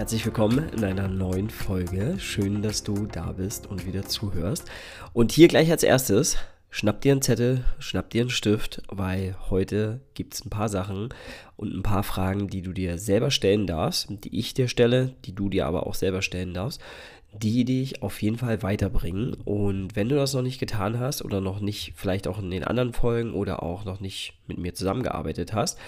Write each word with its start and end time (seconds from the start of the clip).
Herzlich 0.00 0.24
willkommen 0.24 0.66
in 0.70 0.82
einer 0.82 1.08
neuen 1.08 1.50
Folge. 1.50 2.14
Schön, 2.18 2.62
dass 2.62 2.82
du 2.82 3.04
da 3.04 3.32
bist 3.32 3.66
und 3.66 3.86
wieder 3.86 4.06
zuhörst. 4.06 4.64
Und 5.12 5.30
hier 5.30 5.46
gleich 5.46 5.70
als 5.70 5.82
erstes, 5.82 6.38
schnapp 6.70 7.02
dir 7.02 7.12
einen 7.12 7.20
Zettel, 7.20 7.66
schnapp 7.80 8.08
dir 8.08 8.22
einen 8.22 8.30
Stift, 8.30 8.80
weil 8.88 9.36
heute 9.50 10.00
gibt 10.14 10.32
es 10.32 10.42
ein 10.42 10.48
paar 10.48 10.70
Sachen 10.70 11.10
und 11.58 11.74
ein 11.74 11.82
paar 11.82 12.02
Fragen, 12.02 12.48
die 12.48 12.62
du 12.62 12.72
dir 12.72 12.96
selber 12.96 13.30
stellen 13.30 13.66
darfst, 13.66 14.08
die 14.08 14.38
ich 14.38 14.54
dir 14.54 14.68
stelle, 14.68 15.12
die 15.26 15.34
du 15.34 15.50
dir 15.50 15.66
aber 15.66 15.86
auch 15.86 15.94
selber 15.94 16.22
stellen 16.22 16.54
darfst, 16.54 16.80
die 17.34 17.66
dich 17.66 18.02
auf 18.02 18.22
jeden 18.22 18.38
Fall 18.38 18.62
weiterbringen. 18.62 19.34
Und 19.44 19.96
wenn 19.96 20.08
du 20.08 20.16
das 20.16 20.32
noch 20.32 20.40
nicht 20.40 20.58
getan 20.58 20.98
hast 20.98 21.22
oder 21.22 21.42
noch 21.42 21.60
nicht, 21.60 21.92
vielleicht 21.94 22.26
auch 22.26 22.38
in 22.38 22.50
den 22.50 22.64
anderen 22.64 22.94
Folgen 22.94 23.34
oder 23.34 23.62
auch 23.62 23.84
noch 23.84 24.00
nicht 24.00 24.32
mit 24.46 24.56
mir 24.56 24.72
zusammengearbeitet 24.72 25.52
hast, 25.52 25.78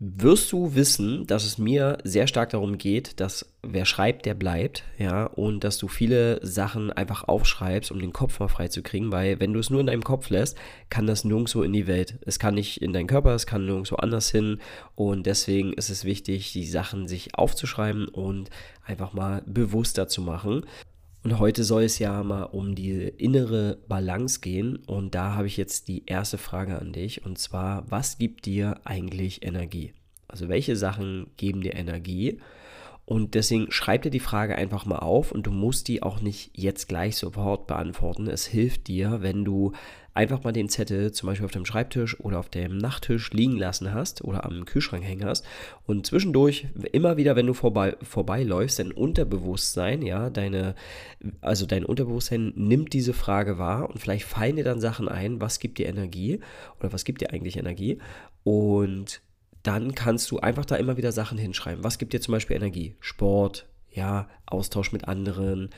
wirst 0.00 0.52
du 0.52 0.74
wissen, 0.74 1.26
dass 1.26 1.44
es 1.44 1.56
mir 1.56 1.98
sehr 2.02 2.26
stark 2.26 2.50
darum 2.50 2.78
geht, 2.78 3.20
dass 3.20 3.54
wer 3.62 3.84
schreibt, 3.84 4.26
der 4.26 4.34
bleibt, 4.34 4.82
ja, 4.98 5.24
und 5.24 5.62
dass 5.62 5.78
du 5.78 5.88
viele 5.88 6.44
Sachen 6.44 6.92
einfach 6.92 7.28
aufschreibst, 7.28 7.92
um 7.92 8.00
den 8.00 8.12
Kopf 8.12 8.40
mal 8.40 8.48
frei 8.48 8.68
zu 8.68 8.82
kriegen, 8.82 9.12
weil 9.12 9.38
wenn 9.40 9.52
du 9.52 9.60
es 9.60 9.70
nur 9.70 9.80
in 9.80 9.86
deinem 9.86 10.02
Kopf 10.02 10.30
lässt, 10.30 10.58
kann 10.90 11.06
das 11.06 11.24
nirgendwo 11.24 11.62
in 11.62 11.72
die 11.72 11.86
Welt. 11.86 12.18
Es 12.26 12.38
kann 12.38 12.54
nicht 12.54 12.82
in 12.82 12.92
deinen 12.92 13.06
Körper, 13.06 13.34
es 13.34 13.46
kann 13.46 13.66
nirgendwo 13.66 13.96
anders 13.96 14.30
hin 14.30 14.60
und 14.96 15.26
deswegen 15.26 15.72
ist 15.72 15.90
es 15.90 16.04
wichtig, 16.04 16.52
die 16.52 16.66
Sachen 16.66 17.06
sich 17.06 17.36
aufzuschreiben 17.36 18.08
und 18.08 18.50
einfach 18.84 19.12
mal 19.12 19.42
bewusster 19.46 20.08
zu 20.08 20.22
machen. 20.22 20.66
Und 21.24 21.38
heute 21.38 21.64
soll 21.64 21.84
es 21.84 21.98
ja 21.98 22.22
mal 22.22 22.42
um 22.42 22.74
die 22.74 23.08
innere 23.16 23.78
Balance 23.88 24.40
gehen. 24.40 24.76
Und 24.76 25.14
da 25.14 25.34
habe 25.34 25.46
ich 25.46 25.56
jetzt 25.56 25.88
die 25.88 26.04
erste 26.04 26.36
Frage 26.36 26.78
an 26.78 26.92
dich. 26.92 27.24
Und 27.24 27.38
zwar, 27.38 27.90
was 27.90 28.18
gibt 28.18 28.44
dir 28.44 28.82
eigentlich 28.84 29.42
Energie? 29.42 29.94
Also 30.28 30.50
welche 30.50 30.76
Sachen 30.76 31.28
geben 31.38 31.62
dir 31.62 31.76
Energie? 31.76 32.40
Und 33.06 33.34
deswegen 33.34 33.70
schreib 33.70 34.02
dir 34.02 34.10
die 34.10 34.20
Frage 34.20 34.56
einfach 34.56 34.84
mal 34.84 34.98
auf 34.98 35.32
und 35.32 35.46
du 35.46 35.50
musst 35.50 35.88
die 35.88 36.02
auch 36.02 36.20
nicht 36.20 36.50
jetzt 36.54 36.88
gleich 36.88 37.16
sofort 37.16 37.66
beantworten. 37.66 38.26
Es 38.26 38.44
hilft 38.46 38.86
dir, 38.88 39.22
wenn 39.22 39.46
du 39.46 39.72
einfach 40.14 40.44
mal 40.44 40.52
den 40.52 40.68
Zettel 40.68 41.12
zum 41.12 41.26
Beispiel 41.26 41.44
auf 41.44 41.50
dem 41.50 41.66
Schreibtisch 41.66 42.18
oder 42.20 42.38
auf 42.38 42.48
dem 42.48 42.78
Nachttisch 42.78 43.32
liegen 43.32 43.56
lassen 43.56 43.92
hast 43.92 44.22
oder 44.22 44.44
am 44.44 44.64
Kühlschrank 44.64 45.04
hängen 45.04 45.24
hast 45.24 45.44
und 45.86 46.06
zwischendurch 46.06 46.68
immer 46.92 47.16
wieder, 47.16 47.34
wenn 47.34 47.46
du 47.46 47.54
vorbei, 47.54 47.96
vorbeiläufst, 48.00 48.78
dein 48.78 48.92
Unterbewusstsein, 48.92 50.02
ja, 50.02 50.30
deine, 50.30 50.76
also 51.40 51.66
dein 51.66 51.84
Unterbewusstsein 51.84 52.52
nimmt 52.54 52.92
diese 52.92 53.12
Frage 53.12 53.58
wahr 53.58 53.90
und 53.90 53.98
vielleicht 53.98 54.24
fallen 54.24 54.56
dir 54.56 54.64
dann 54.64 54.80
Sachen 54.80 55.08
ein, 55.08 55.40
was 55.40 55.58
gibt 55.58 55.78
dir 55.78 55.88
Energie 55.88 56.40
oder 56.78 56.92
was 56.92 57.04
gibt 57.04 57.20
dir 57.20 57.32
eigentlich 57.32 57.56
Energie 57.56 57.98
und 58.44 59.20
dann 59.64 59.94
kannst 59.94 60.30
du 60.30 60.38
einfach 60.38 60.66
da 60.66 60.76
immer 60.76 60.98
wieder 60.98 61.10
Sachen 61.10 61.38
hinschreiben. 61.38 61.82
Was 61.82 61.98
gibt 61.98 62.12
dir 62.12 62.20
zum 62.20 62.32
Beispiel 62.32 62.54
Energie? 62.54 62.96
Sport, 63.00 63.66
ja, 63.90 64.28
Austausch 64.44 64.92
mit 64.92 65.08
anderen, 65.08 65.70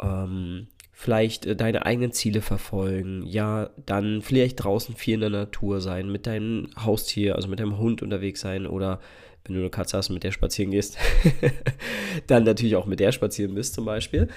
ähm, 0.00 0.68
vielleicht 0.92 1.46
äh, 1.46 1.56
deine 1.56 1.84
eigenen 1.86 2.12
Ziele 2.12 2.42
verfolgen, 2.42 3.24
ja, 3.26 3.70
dann 3.86 4.22
vielleicht 4.22 4.62
draußen 4.62 4.94
viel 4.94 5.14
in 5.14 5.20
der 5.20 5.30
Natur 5.30 5.80
sein, 5.80 6.10
mit 6.12 6.26
deinem 6.26 6.68
Haustier, 6.76 7.34
also 7.36 7.48
mit 7.48 7.60
deinem 7.60 7.78
Hund 7.78 8.02
unterwegs 8.02 8.40
sein 8.40 8.66
oder 8.66 9.00
wenn 9.44 9.56
du 9.56 9.60
eine 9.60 9.70
Katze 9.70 9.96
hast, 9.96 10.10
mit 10.10 10.22
der 10.22 10.30
spazieren 10.30 10.70
gehst, 10.70 10.98
dann 12.28 12.44
natürlich 12.44 12.76
auch 12.76 12.86
mit 12.86 13.00
der 13.00 13.10
spazieren 13.10 13.54
bist 13.54 13.74
zum 13.74 13.84
Beispiel. 13.84 14.28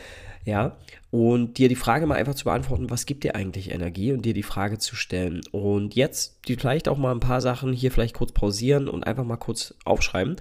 Ja, 0.45 0.77
und 1.11 1.57
dir 1.57 1.69
die 1.69 1.75
Frage 1.75 2.05
mal 2.05 2.15
einfach 2.15 2.35
zu 2.35 2.45
beantworten, 2.45 2.89
was 2.89 3.05
gibt 3.05 3.23
dir 3.23 3.35
eigentlich 3.35 3.71
Energie 3.71 4.11
und 4.13 4.23
dir 4.23 4.33
die 4.33 4.43
Frage 4.43 4.77
zu 4.77 4.95
stellen. 4.95 5.41
Und 5.51 5.95
jetzt 5.95 6.39
vielleicht 6.45 6.87
auch 6.87 6.97
mal 6.97 7.11
ein 7.11 7.19
paar 7.19 7.41
Sachen 7.41 7.73
hier 7.73 7.91
vielleicht 7.91 8.15
kurz 8.15 8.31
pausieren 8.31 8.87
und 8.87 9.05
einfach 9.05 9.23
mal 9.23 9.37
kurz 9.37 9.73
aufschreiben 9.85 10.35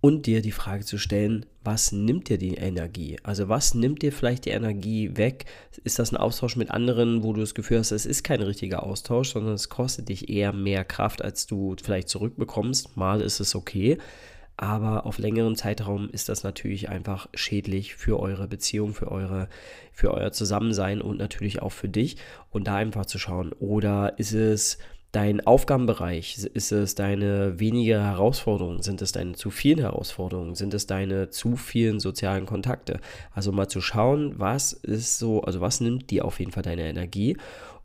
und 0.00 0.26
dir 0.26 0.40
die 0.40 0.52
Frage 0.52 0.84
zu 0.84 0.98
stellen, 0.98 1.44
was 1.66 1.92
nimmt 1.92 2.28
dir 2.28 2.38
die 2.38 2.54
Energie? 2.54 3.18
Also 3.22 3.48
was 3.48 3.74
nimmt 3.74 4.02
dir 4.02 4.12
vielleicht 4.12 4.44
die 4.44 4.50
Energie 4.50 5.16
weg? 5.16 5.44
Ist 5.84 5.98
das 5.98 6.12
ein 6.12 6.16
Austausch 6.16 6.56
mit 6.56 6.70
anderen, 6.70 7.22
wo 7.22 7.32
du 7.32 7.40
das 7.40 7.54
Gefühl 7.54 7.78
hast, 7.78 7.90
es 7.90 8.06
ist 8.06 8.22
kein 8.22 8.40
richtiger 8.40 8.84
Austausch, 8.84 9.30
sondern 9.30 9.54
es 9.54 9.68
kostet 9.68 10.08
dich 10.08 10.28
eher 10.28 10.52
mehr 10.52 10.84
Kraft, 10.84 11.22
als 11.22 11.46
du 11.46 11.74
vielleicht 11.82 12.08
zurückbekommst? 12.08 12.96
Mal 12.96 13.20
ist 13.20 13.40
es 13.40 13.54
okay, 13.54 13.98
aber 14.56 15.04
auf 15.04 15.18
längeren 15.18 15.54
Zeitraum 15.56 16.08
ist 16.08 16.30
das 16.30 16.42
natürlich 16.42 16.88
einfach 16.88 17.28
schädlich 17.34 17.94
für 17.94 18.18
eure 18.18 18.48
Beziehung, 18.48 18.94
für 18.94 19.10
eure, 19.10 19.48
für 19.92 20.14
euer 20.14 20.32
Zusammensein 20.32 21.02
und 21.02 21.18
natürlich 21.18 21.60
auch 21.60 21.72
für 21.72 21.88
dich. 21.88 22.16
Und 22.50 22.66
da 22.66 22.76
einfach 22.76 23.04
zu 23.04 23.18
schauen, 23.18 23.52
oder 23.52 24.18
ist 24.18 24.32
es 24.32 24.78
dein 25.16 25.46
Aufgabenbereich? 25.46 26.46
Ist 26.52 26.72
es 26.72 26.94
deine 26.94 27.58
weniger 27.58 28.02
Herausforderungen? 28.04 28.82
Sind 28.82 29.00
es 29.00 29.12
deine 29.12 29.32
zu 29.32 29.50
vielen 29.50 29.78
Herausforderungen? 29.78 30.54
Sind 30.54 30.74
es 30.74 30.86
deine 30.86 31.30
zu 31.30 31.56
vielen 31.56 32.00
sozialen 32.00 32.44
Kontakte? 32.44 33.00
Also 33.32 33.50
mal 33.50 33.66
zu 33.66 33.80
schauen, 33.80 34.34
was 34.36 34.74
ist 34.74 35.18
so, 35.18 35.40
also 35.40 35.62
was 35.62 35.80
nimmt 35.80 36.10
dir 36.10 36.26
auf 36.26 36.38
jeden 36.38 36.52
Fall 36.52 36.64
deine 36.64 36.86
Energie 36.86 37.38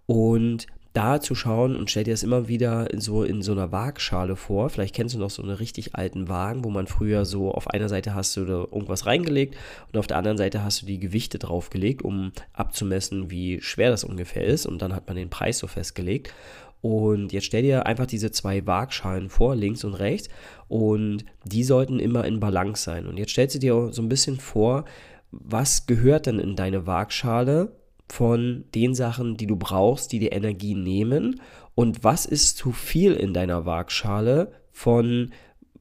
und 0.07 0.67
da 0.91 1.21
zu 1.21 1.33
schauen 1.35 1.77
und 1.77 1.89
stell 1.89 2.03
dir 2.03 2.11
das 2.11 2.23
immer 2.23 2.49
wieder 2.49 2.89
so 2.97 3.23
in 3.23 3.41
so 3.41 3.53
einer 3.53 3.71
Waagschale 3.71 4.35
vor. 4.35 4.69
Vielleicht 4.69 4.93
kennst 4.93 5.15
du 5.15 5.19
noch 5.19 5.29
so 5.29 5.41
einen 5.41 5.53
richtig 5.53 5.95
alten 5.95 6.27
Wagen, 6.27 6.65
wo 6.65 6.69
man 6.69 6.85
früher 6.85 7.23
so 7.23 7.53
auf 7.53 7.69
einer 7.69 7.87
Seite 7.87 8.13
hast 8.13 8.35
du 8.35 8.43
da 8.43 8.53
irgendwas 8.55 9.05
reingelegt 9.05 9.55
und 9.93 9.97
auf 9.97 10.07
der 10.07 10.17
anderen 10.17 10.37
Seite 10.37 10.65
hast 10.65 10.81
du 10.81 10.85
die 10.85 10.99
Gewichte 10.99 11.39
draufgelegt, 11.39 12.01
um 12.01 12.33
abzumessen, 12.51 13.31
wie 13.31 13.61
schwer 13.61 13.89
das 13.89 14.03
ungefähr 14.03 14.43
ist. 14.43 14.65
Und 14.65 14.81
dann 14.81 14.93
hat 14.93 15.07
man 15.07 15.15
den 15.15 15.29
Preis 15.29 15.59
so 15.59 15.67
festgelegt. 15.67 16.33
Und 16.81 17.31
jetzt 17.31 17.45
stell 17.45 17.61
dir 17.61 17.85
einfach 17.85 18.07
diese 18.07 18.31
zwei 18.31 18.65
Waagschalen 18.65 19.29
vor, 19.29 19.55
links 19.55 19.83
und 19.83 19.93
rechts, 19.93 20.29
und 20.67 21.25
die 21.45 21.63
sollten 21.63 21.99
immer 21.99 22.25
in 22.25 22.39
Balance 22.39 22.83
sein. 22.83 23.05
Und 23.07 23.17
jetzt 23.17 23.31
stellst 23.31 23.55
du 23.55 23.59
dir 23.59 23.89
so 23.91 24.01
ein 24.01 24.09
bisschen 24.09 24.39
vor, 24.39 24.85
was 25.31 25.85
gehört 25.85 26.25
denn 26.25 26.39
in 26.39 26.55
deine 26.55 26.87
Waagschale 26.87 27.75
von 28.09 28.65
den 28.75 28.93
Sachen, 28.95 29.37
die 29.37 29.47
du 29.47 29.55
brauchst, 29.55 30.11
die 30.11 30.19
dir 30.19 30.33
Energie 30.33 30.75
nehmen 30.75 31.39
und 31.75 32.03
was 32.03 32.25
ist 32.25 32.57
zu 32.57 32.71
viel 32.71 33.13
in 33.13 33.33
deiner 33.33 33.65
Waagschale 33.65 34.51
von 34.71 35.31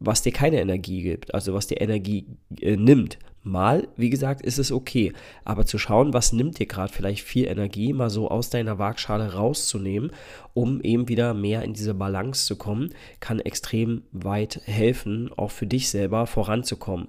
was 0.01 0.23
dir 0.23 0.33
keine 0.33 0.61
Energie 0.61 1.03
gibt, 1.03 1.35
also 1.35 1.53
was 1.53 1.67
dir 1.67 1.81
Energie 1.81 2.27
äh, 2.61 2.77
nimmt. 2.77 3.19
Mal, 3.43 3.89
wie 3.97 4.11
gesagt, 4.11 4.43
ist 4.43 4.59
es 4.59 4.71
okay, 4.71 5.15
aber 5.47 5.65
zu 5.65 5.79
schauen, 5.79 6.13
was 6.13 6.33
nimmt 6.33 6.59
dir 6.59 6.67
gerade 6.67 6.93
vielleicht 6.93 7.25
viel 7.25 7.47
Energie, 7.47 7.95
mal 7.95 8.11
so 8.11 8.29
aus 8.29 8.51
deiner 8.51 8.79
Waagschale 8.79 9.33
rauszunehmen, 9.33 10.13
um 10.53 10.83
eben 10.83 11.09
wieder 11.09 11.33
mehr 11.33 11.63
in 11.63 11.73
diese 11.73 11.95
Balance 11.95 12.45
zu 12.45 12.57
kommen, 12.57 12.93
kann 13.19 13.41
extrem 13.41 14.03
weit 14.13 14.61
helfen, 14.65 15.31
auch 15.35 15.51
für 15.51 15.67
dich 15.67 15.89
selber 15.89 16.27
voranzukommen. 16.27 17.09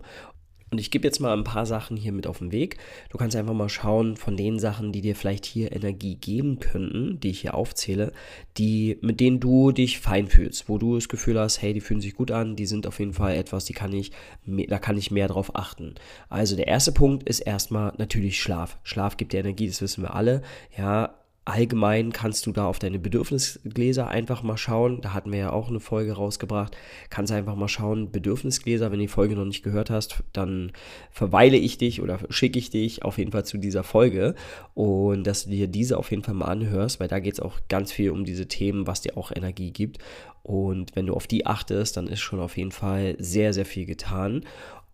Und 0.72 0.80
ich 0.80 0.90
gebe 0.90 1.06
jetzt 1.06 1.20
mal 1.20 1.34
ein 1.34 1.44
paar 1.44 1.66
Sachen 1.66 1.98
hier 1.98 2.14
mit 2.14 2.28
auf 2.28 2.40
den 2.40 2.54
Weg. 2.54 2.78
Du 3.09 3.18
kannst 3.18 3.36
einfach 3.36 3.54
mal 3.54 3.68
schauen 3.68 4.16
von 4.16 4.38
den 4.38 4.58
Sachen, 4.58 4.94
die 4.94 5.02
dir 5.02 5.18
vielleicht 5.18 5.46
hier 5.46 5.74
Energie 5.74 6.16
geben 6.16 6.59
könnten, 6.59 7.20
die 7.20 7.32
ich 7.32 7.42
hier 7.42 7.56
aufzähle, 7.56 8.14
die, 8.58 8.98
mit 9.02 9.20
denen 9.20 9.42
du 9.42 9.74
dich 9.74 10.00
fein 10.00 10.28
fühlst, 10.28 10.70
wo 10.70 10.78
du 10.78 10.96
das 10.96 11.09
Gefühl 11.09 11.38
hast, 11.38 11.62
hey, 11.62 11.74
die 11.74 11.82
fühlen 11.82 12.00
sich 12.00 12.16
gut 12.16 12.32
an, 12.32 12.56
die 12.56 12.66
sind 12.66 12.88
auf 12.88 13.00
jeden 13.00 13.14
Fall 13.14 13.36
etwas, 13.36 13.66
die 13.66 13.74
kann 13.74 13.92
ich, 13.92 14.14
da 14.46 14.79
kann 14.79 14.97
ich 14.97 15.12
mehr 15.12 15.28
drauf 15.28 15.58
achten. 15.58 15.96
Also 16.29 16.56
der 16.56 16.68
erste 16.68 16.94
Punkt 16.94 17.28
ist 17.28 17.41
erstmal 17.41 17.91
natürlich 17.97 18.41
Schlaf. 18.41 18.78
Schlaf 18.84 19.17
gibt 19.17 19.34
dir 19.34 19.41
Energie, 19.41 19.67
das 19.67 19.82
wissen 19.82 20.03
wir 20.03 20.16
alle. 20.16 20.41
Ja, 20.78 21.21
Allgemein 21.43 22.11
kannst 22.11 22.46
du 22.46 22.52
da 22.52 22.66
auf 22.66 22.78
deine 22.78 22.99
Bedürfnisgläser 22.99 24.08
einfach 24.08 24.43
mal 24.43 24.58
schauen. 24.58 25.02
Da 25.02 25.16
hatten 25.16 25.32
wir 25.32 25.40
ja 25.40 25.52
auch 25.52 25.70
eine 25.70 25.79
Folge 25.79 26.14
rausgebracht. 26.14 26.78
Kannst 27.09 27.32
einfach 27.32 27.55
mal 27.55 27.67
schauen, 27.67 28.11
Bedürfnisgläser, 28.11 28.91
wenn 28.91 28.99
du 28.99 29.05
die 29.05 29.08
Folge 29.08 29.35
noch 29.35 29.46
nicht 29.46 29.64
gehört 29.64 29.90
hast, 29.90 30.23
dann 30.34 30.72
verweile 31.09 31.58
ich 31.58 31.79
dich 31.79 31.99
oder 31.99 32.20
schicke 32.29 32.59
ich 32.59 32.70
dich 32.70 33.03
auf 33.03 33.17
jeden 33.17 33.32
Fall 33.32 33.43
zu 33.43 33.58
dieser 33.58 33.84
Folge 33.84 34.35
und 34.76 35.26
dass 35.26 35.46
du 35.46 35.49
dir 35.49 35.67
diese 35.67 35.97
auf 35.97 36.11
jeden 36.11 36.22
Fall 36.22 36.35
mal 36.35 36.46
anhörst, 36.46 36.99
weil 36.99 37.08
da 37.08 37.17
geht 37.17 37.34
es 37.34 37.40
auch 37.40 37.59
ganz 37.70 37.91
viel 37.91 38.11
um 38.11 38.23
diese 38.23 38.47
Themen, 38.47 38.85
was 38.85 39.02
dir 39.02 39.17
auch 39.17 39.32
Energie 39.32 39.72
gibt. 39.72 39.97
Und 40.43 40.96
wenn 40.96 41.08
du 41.08 41.16
auf 41.16 41.26
die 41.26 41.47
achtest, 41.47 41.97
dann 41.97 42.08
ist 42.08 42.20
schon 42.20 42.40
auf 42.40 42.58
jeden 42.58 42.72
Fall 42.72 43.16
sehr, 43.17 43.53
sehr 43.53 43.66
viel 43.66 43.85
getan 43.85 44.43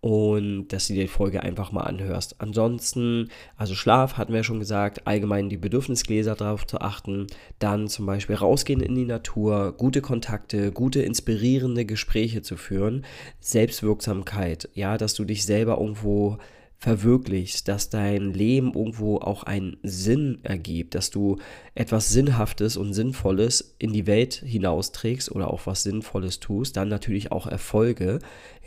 und 0.01 0.67
dass 0.69 0.87
du 0.87 0.93
dir 0.93 1.03
die 1.03 1.07
Folge 1.07 1.41
einfach 1.43 1.71
mal 1.71 1.81
anhörst. 1.81 2.39
Ansonsten, 2.39 3.29
also 3.55 3.75
Schlaf 3.75 4.17
hatten 4.17 4.31
wir 4.31 4.39
ja 4.39 4.43
schon 4.43 4.59
gesagt, 4.59 5.07
allgemein 5.07 5.49
die 5.49 5.57
Bedürfnisgläser 5.57 6.35
darauf 6.35 6.67
zu 6.67 6.81
achten, 6.81 7.27
dann 7.59 7.87
zum 7.87 8.05
Beispiel 8.05 8.35
rausgehen 8.35 8.81
in 8.81 8.95
die 8.95 9.05
Natur, 9.05 9.73
gute 9.77 10.01
Kontakte, 10.01 10.71
gute 10.71 11.01
inspirierende 11.01 11.85
Gespräche 11.85 12.41
zu 12.41 12.57
führen, 12.57 13.05
Selbstwirksamkeit, 13.39 14.69
ja, 14.73 14.97
dass 14.97 15.13
du 15.13 15.25
dich 15.25 15.45
selber 15.45 15.79
irgendwo 15.79 16.37
verwirklichst, 16.79 17.67
dass 17.67 17.89
dein 17.89 18.33
Leben 18.33 18.73
irgendwo 18.73 19.17
auch 19.17 19.43
einen 19.43 19.77
Sinn 19.81 20.39
ergibt, 20.43 20.93
dass 20.93 21.09
du 21.09 21.37
etwas 21.73 22.09
Sinnhaftes 22.09 22.77
und 22.77 22.93
Sinnvolles 22.93 23.75
in 23.79 23.93
die 23.93 24.05
Welt 24.05 24.35
hinausträgst 24.45 25.31
oder 25.31 25.51
auch 25.51 25.65
was 25.65 25.83
Sinnvolles 25.83 26.39
tust, 26.39 26.77
dann 26.77 26.87
natürlich 26.87 27.31
auch 27.31 27.47
Erfolge, 27.47 28.19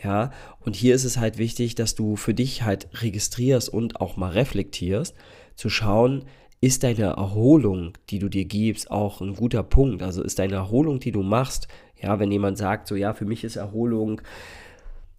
ja. 0.02 0.32
Und 0.58 0.74
hier 0.74 0.94
ist 0.94 1.04
es 1.04 1.18
halt 1.18 1.38
wichtig, 1.38 1.76
dass 1.76 1.94
du 1.94 2.16
für 2.16 2.34
dich 2.34 2.62
halt 2.62 2.88
registrierst 3.00 3.68
und 3.68 4.00
auch 4.00 4.16
mal 4.16 4.30
reflektierst, 4.30 5.14
zu 5.54 5.68
schauen, 5.68 6.24
ist 6.60 6.82
deine 6.82 7.04
Erholung, 7.04 7.96
die 8.10 8.18
du 8.18 8.28
dir 8.28 8.44
gibst, 8.44 8.90
auch 8.90 9.20
ein 9.20 9.34
guter 9.34 9.62
Punkt? 9.62 10.02
Also 10.02 10.22
ist 10.22 10.38
deine 10.38 10.56
Erholung, 10.56 11.00
die 11.00 11.12
du 11.12 11.22
machst, 11.22 11.68
ja, 12.02 12.18
wenn 12.18 12.32
jemand 12.32 12.58
sagt, 12.58 12.88
so 12.88 12.96
ja, 12.96 13.14
für 13.14 13.24
mich 13.24 13.44
ist 13.44 13.56
Erholung 13.56 14.20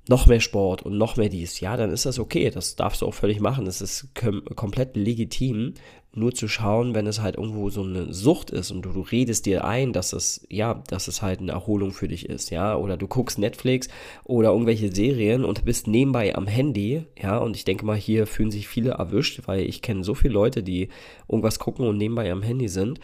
noch 0.08 0.26
mehr 0.26 0.40
Sport 0.40 0.82
und 0.82 0.98
noch 0.98 1.16
mehr 1.18 1.30
dies, 1.30 1.60
ja, 1.60 1.78
dann 1.78 1.92
ist 1.92 2.06
das 2.06 2.20
okay. 2.20 2.50
Das 2.50 2.76
darfst 2.76 3.02
du 3.02 3.08
auch 3.08 3.14
völlig 3.14 3.40
machen. 3.40 3.66
Das 3.66 3.82
ist 3.82 4.10
komplett 4.14 4.96
legitim. 4.96 5.76
Nur 6.14 6.34
zu 6.34 6.50
schauen, 6.50 6.94
wenn 6.94 7.08
es 7.08 7.22
halt 7.22 7.38
irgendwo 7.38 7.70
so 7.70 7.84
eine 7.84 8.12
Sucht 8.12 8.52
ist 8.52 8.70
und 8.72 8.82
du, 8.82 8.92
du 8.92 9.00
redest 9.00 9.46
dir 9.46 9.64
ein, 9.64 9.94
dass 9.94 10.12
es, 10.12 10.46
ja, 10.50 10.84
dass 10.90 11.08
es 11.08 11.22
halt 11.22 11.40
eine 11.40 11.54
Erholung 11.54 11.92
für 11.92 12.10
dich 12.10 12.28
ist, 12.28 12.50
ja, 12.50 12.76
oder 12.76 12.98
du 12.98 13.08
guckst 13.08 13.40
Netflix 13.40 13.88
oder 14.26 14.50
irgendwelche 14.50 14.94
Serien 14.94 15.46
und 15.46 15.64
bist 15.64 15.88
nebenbei 15.88 16.36
am 16.36 16.48
Handy, 16.48 17.06
ja, 17.18 17.38
und 17.38 17.56
ich 17.56 17.64
denke 17.64 17.86
mal, 17.86 17.96
hier 17.96 18.28
fühlen 18.28 18.52
sich 18.52 18.68
viele 18.68 18.92
erwischt, 18.92 19.44
weil 19.46 19.62
ich 19.62 19.82
kenne 19.82 20.04
so 20.04 20.14
viele 20.14 20.34
Leute, 20.34 20.64
die 20.64 20.90
irgendwas 21.30 21.60
gucken 21.60 21.88
und 21.88 21.96
nebenbei 21.96 22.30
am 22.30 22.42
Handy 22.42 22.68
sind 22.68 23.00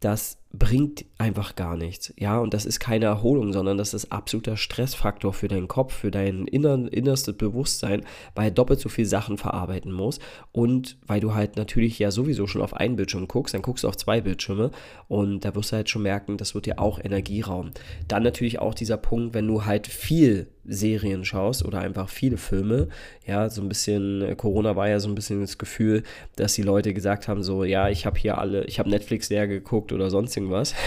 das 0.00 0.38
bringt 0.58 1.04
einfach 1.18 1.56
gar 1.56 1.76
nichts. 1.76 2.12
Ja, 2.18 2.38
und 2.38 2.54
das 2.54 2.66
ist 2.66 2.80
keine 2.80 3.06
Erholung, 3.06 3.52
sondern 3.52 3.78
das 3.78 3.94
ist 3.94 4.12
absoluter 4.12 4.56
Stressfaktor 4.56 5.32
für 5.32 5.48
deinen 5.48 5.68
Kopf, 5.68 5.94
für 5.94 6.10
dein 6.10 6.46
innern, 6.46 6.88
innerstes 6.88 7.36
Bewusstsein, 7.36 8.04
weil 8.34 8.50
doppelt 8.50 8.80
so 8.80 8.88
viel 8.88 9.06
Sachen 9.06 9.38
verarbeiten 9.38 9.92
muss 9.92 10.18
und 10.52 10.98
weil 11.06 11.20
du 11.20 11.34
halt 11.34 11.56
natürlich 11.56 11.98
ja 11.98 12.10
sowieso 12.10 12.46
schon 12.46 12.62
auf 12.62 12.74
einen 12.74 12.96
Bildschirm 12.96 13.28
guckst, 13.28 13.54
dann 13.54 13.62
guckst 13.62 13.84
du 13.84 13.88
auf 13.88 13.96
zwei 13.96 14.20
Bildschirme 14.20 14.70
und 15.08 15.44
da 15.44 15.54
wirst 15.54 15.72
du 15.72 15.76
halt 15.76 15.90
schon 15.90 16.02
merken, 16.02 16.36
das 16.36 16.54
wird 16.54 16.66
dir 16.66 16.78
auch 16.78 16.98
Energie 17.02 17.40
rauben. 17.40 17.72
Dann 18.08 18.22
natürlich 18.22 18.58
auch 18.58 18.74
dieser 18.74 18.96
Punkt, 18.96 19.34
wenn 19.34 19.46
du 19.46 19.64
halt 19.64 19.86
viel 19.86 20.48
Serien 20.68 21.24
schaust 21.24 21.64
oder 21.64 21.80
einfach 21.80 22.08
viele 22.08 22.36
Filme. 22.36 22.88
Ja, 23.26 23.48
so 23.48 23.62
ein 23.62 23.68
bisschen, 23.68 24.22
äh, 24.22 24.36
Corona 24.36 24.76
war 24.76 24.88
ja 24.88 25.00
so 25.00 25.08
ein 25.08 25.14
bisschen 25.14 25.40
das 25.40 25.58
Gefühl, 25.58 26.02
dass 26.36 26.54
die 26.54 26.62
Leute 26.62 26.92
gesagt 26.92 27.28
haben, 27.28 27.42
so, 27.42 27.64
ja, 27.64 27.88
ich 27.88 28.06
habe 28.06 28.18
hier 28.18 28.38
alle, 28.38 28.64
ich 28.64 28.78
habe 28.78 28.90
Netflix 28.90 29.30
leer 29.30 29.46
geguckt 29.46 29.92
oder 29.92 30.10
sonst 30.10 30.32
irgendwas. 30.46 30.74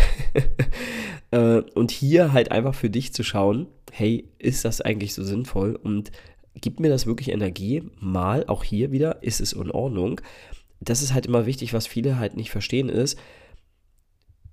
Äh, 1.31 1.61
und 1.75 1.91
hier 1.91 2.33
halt 2.33 2.49
einfach 2.49 2.73
für 2.73 2.89
dich 2.89 3.13
zu 3.13 3.21
schauen, 3.21 3.67
hey, 3.91 4.27
ist 4.39 4.65
das 4.65 4.81
eigentlich 4.81 5.13
so 5.13 5.23
sinnvoll 5.23 5.75
und 5.75 6.11
gibt 6.55 6.79
mir 6.79 6.89
das 6.89 7.05
wirklich 7.05 7.29
Energie? 7.29 7.83
Mal, 7.99 8.47
auch 8.47 8.63
hier 8.63 8.91
wieder, 8.91 9.21
ist 9.21 9.39
es 9.39 9.53
in 9.53 9.69
Ordnung. 9.69 10.21
Das 10.79 11.03
ist 11.03 11.13
halt 11.13 11.27
immer 11.27 11.45
wichtig, 11.45 11.71
was 11.71 11.85
viele 11.85 12.17
halt 12.17 12.35
nicht 12.35 12.49
verstehen, 12.49 12.89
ist, 12.89 13.15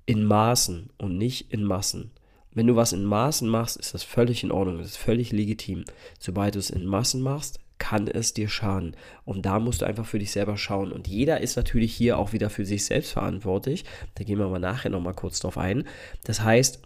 in 0.05 0.27
Maßen 0.27 0.91
und 0.99 1.17
nicht 1.17 1.51
in 1.51 1.65
Massen. 1.65 2.11
Wenn 2.53 2.67
du 2.67 2.77
was 2.77 2.93
in 2.93 3.07
Maßen 3.07 3.49
machst, 3.49 3.79
ist 3.79 3.95
das 3.95 4.03
völlig 4.03 4.45
in 4.45 4.53
Ordnung, 4.53 4.77
das 4.77 4.89
ist 4.89 4.99
völlig 4.99 5.33
legitim. 5.33 5.85
Sobald 6.19 6.57
du 6.57 6.59
es 6.59 6.69
in 6.69 6.85
Massen 6.85 7.23
machst, 7.23 7.59
kann 7.79 8.09
es 8.09 8.35
dir 8.35 8.49
schaden. 8.49 8.97
Und 9.25 9.47
da 9.47 9.59
musst 9.59 9.83
du 9.83 9.87
einfach 9.87 10.07
für 10.07 10.19
dich 10.19 10.33
selber 10.33 10.57
schauen. 10.57 10.93
Und 10.93 11.09
jeder 11.09 11.41
ist 11.41 11.57
natürlich 11.57 11.95
hier 11.95 12.19
auch 12.19 12.33
wieder 12.33 12.51
für 12.51 12.65
sich 12.65 12.85
selbst 12.85 13.13
verantwortlich. 13.13 13.85
Da 14.15 14.25
gehen 14.25 14.39
wir 14.39 14.49
mal 14.49 14.59
nachher 14.59 14.91
nochmal 14.91 15.15
kurz 15.15 15.41
drauf 15.41 15.59
ein. 15.59 15.85
Das 16.25 16.43
heißt, 16.43 16.81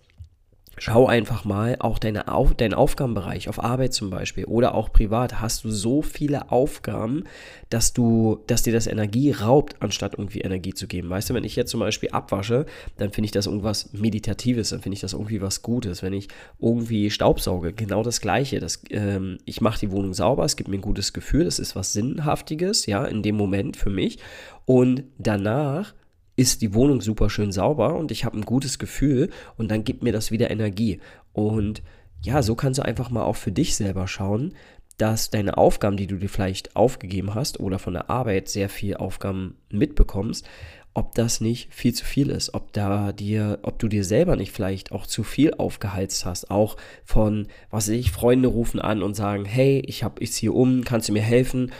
Schau 0.82 1.06
einfach 1.06 1.44
mal, 1.44 1.76
auch 1.78 1.98
deine 1.98 2.32
Auf, 2.32 2.54
dein 2.54 2.72
Aufgabenbereich 2.72 3.50
auf 3.50 3.62
Arbeit 3.62 3.92
zum 3.92 4.08
Beispiel 4.08 4.46
oder 4.46 4.74
auch 4.74 4.90
privat, 4.90 5.38
hast 5.38 5.62
du 5.64 5.70
so 5.70 6.00
viele 6.00 6.50
Aufgaben, 6.50 7.24
dass 7.68 7.92
du, 7.92 8.40
dass 8.46 8.62
dir 8.62 8.72
das 8.72 8.86
Energie 8.86 9.30
raubt, 9.30 9.76
anstatt 9.80 10.14
irgendwie 10.14 10.40
Energie 10.40 10.72
zu 10.72 10.86
geben. 10.86 11.10
Weißt 11.10 11.28
du, 11.28 11.34
wenn 11.34 11.44
ich 11.44 11.54
jetzt 11.54 11.70
zum 11.70 11.80
Beispiel 11.80 12.08
abwasche, 12.12 12.64
dann 12.96 13.10
finde 13.10 13.26
ich 13.26 13.30
das 13.30 13.44
irgendwas 13.44 13.92
Meditatives, 13.92 14.70
dann 14.70 14.80
finde 14.80 14.94
ich 14.94 15.02
das 15.02 15.12
irgendwie 15.12 15.42
was 15.42 15.60
Gutes. 15.60 16.02
Wenn 16.02 16.14
ich 16.14 16.28
irgendwie 16.58 17.10
Staubsauge, 17.10 17.74
genau 17.74 18.02
das 18.02 18.22
Gleiche. 18.22 18.58
Das, 18.58 18.82
ähm, 18.88 19.36
ich 19.44 19.60
mache 19.60 19.80
die 19.80 19.90
Wohnung 19.90 20.14
sauber, 20.14 20.46
es 20.46 20.56
gibt 20.56 20.70
mir 20.70 20.78
ein 20.78 20.80
gutes 20.80 21.12
Gefühl, 21.12 21.44
das 21.44 21.58
ist 21.58 21.76
was 21.76 21.92
Sinnhaftiges, 21.92 22.86
ja, 22.86 23.04
in 23.04 23.22
dem 23.22 23.36
Moment 23.36 23.76
für 23.76 23.90
mich. 23.90 24.18
Und 24.64 25.04
danach 25.18 25.92
ist 26.40 26.62
die 26.62 26.72
Wohnung 26.72 27.02
super 27.02 27.28
schön 27.28 27.52
sauber 27.52 27.96
und 27.96 28.10
ich 28.10 28.24
habe 28.24 28.38
ein 28.38 28.46
gutes 28.46 28.78
Gefühl 28.78 29.28
und 29.58 29.70
dann 29.70 29.84
gibt 29.84 30.02
mir 30.02 30.12
das 30.12 30.30
wieder 30.30 30.50
Energie. 30.50 30.98
Und 31.34 31.82
ja, 32.22 32.42
so 32.42 32.54
kannst 32.54 32.78
du 32.78 32.82
einfach 32.82 33.10
mal 33.10 33.24
auch 33.24 33.36
für 33.36 33.52
dich 33.52 33.76
selber 33.76 34.08
schauen, 34.08 34.54
dass 34.96 35.28
deine 35.28 35.58
Aufgaben, 35.58 35.98
die 35.98 36.06
du 36.06 36.16
dir 36.16 36.30
vielleicht 36.30 36.76
aufgegeben 36.76 37.34
hast 37.34 37.60
oder 37.60 37.78
von 37.78 37.92
der 37.92 38.08
Arbeit 38.08 38.48
sehr 38.48 38.70
viel 38.70 38.96
Aufgaben 38.96 39.58
mitbekommst, 39.70 40.48
ob 40.94 41.14
das 41.14 41.42
nicht 41.42 41.72
viel 41.74 41.92
zu 41.92 42.06
viel 42.06 42.30
ist, 42.30 42.54
ob 42.54 42.72
da 42.72 43.12
dir, 43.12 43.58
ob 43.62 43.78
du 43.78 43.86
dir 43.86 44.04
selber 44.04 44.36
nicht 44.36 44.52
vielleicht 44.52 44.92
auch 44.92 45.06
zu 45.06 45.22
viel 45.22 45.54
aufgeheizt 45.54 46.24
hast, 46.24 46.50
auch 46.50 46.76
von, 47.04 47.48
was 47.70 47.88
weiß 47.88 47.96
ich, 47.96 48.10
Freunde 48.10 48.48
rufen 48.48 48.80
an 48.80 49.02
und 49.02 49.14
sagen, 49.14 49.44
hey, 49.44 49.82
ich 49.86 50.04
habe 50.04 50.22
ich 50.22 50.32
ziehe 50.32 50.52
um, 50.52 50.84
kannst 50.84 51.08
du 51.08 51.12
mir 51.12 51.22
helfen? 51.22 51.70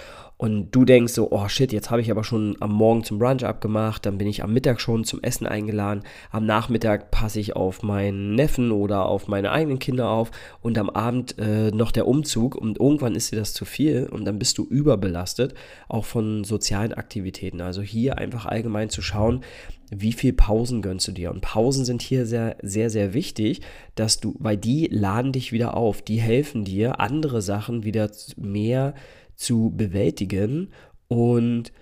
Und 0.40 0.70
du 0.70 0.86
denkst 0.86 1.12
so, 1.12 1.30
oh 1.32 1.48
shit, 1.48 1.70
jetzt 1.70 1.90
habe 1.90 2.00
ich 2.00 2.10
aber 2.10 2.24
schon 2.24 2.56
am 2.60 2.72
Morgen 2.72 3.04
zum 3.04 3.18
Brunch 3.18 3.44
abgemacht, 3.44 4.06
dann 4.06 4.16
bin 4.16 4.26
ich 4.26 4.42
am 4.42 4.54
Mittag 4.54 4.80
schon 4.80 5.04
zum 5.04 5.22
Essen 5.22 5.46
eingeladen, 5.46 6.02
am 6.30 6.46
Nachmittag 6.46 7.10
passe 7.10 7.38
ich 7.38 7.56
auf 7.56 7.82
meinen 7.82 8.36
Neffen 8.36 8.72
oder 8.72 9.04
auf 9.04 9.28
meine 9.28 9.52
eigenen 9.52 9.78
Kinder 9.78 10.08
auf 10.08 10.30
und 10.62 10.78
am 10.78 10.88
Abend 10.88 11.38
äh, 11.38 11.70
noch 11.72 11.92
der 11.92 12.08
Umzug 12.08 12.54
und 12.54 12.80
irgendwann 12.80 13.16
ist 13.16 13.30
dir 13.30 13.36
das 13.36 13.52
zu 13.52 13.66
viel 13.66 14.08
und 14.10 14.24
dann 14.24 14.38
bist 14.38 14.56
du 14.56 14.64
überbelastet, 14.64 15.52
auch 15.88 16.06
von 16.06 16.42
sozialen 16.44 16.94
Aktivitäten. 16.94 17.60
Also 17.60 17.82
hier 17.82 18.16
einfach 18.16 18.46
allgemein 18.46 18.88
zu 18.88 19.02
schauen, 19.02 19.44
wie 19.90 20.12
viel 20.12 20.32
Pausen 20.32 20.80
gönnst 20.80 21.08
du 21.08 21.12
dir? 21.12 21.32
Und 21.32 21.42
Pausen 21.42 21.84
sind 21.84 22.00
hier 22.00 22.24
sehr, 22.24 22.56
sehr, 22.62 22.88
sehr 22.88 23.12
wichtig, 23.12 23.60
dass 23.94 24.20
du, 24.20 24.36
weil 24.38 24.56
die 24.56 24.86
laden 24.86 25.32
dich 25.32 25.52
wieder 25.52 25.76
auf, 25.76 26.00
die 26.00 26.20
helfen 26.20 26.64
dir, 26.64 27.00
andere 27.00 27.42
Sachen 27.42 27.84
wieder 27.84 28.10
mehr 28.36 28.94
zu 28.94 29.19
zu 29.40 29.72
bewältigen. 29.74 30.70
Und 31.08 31.72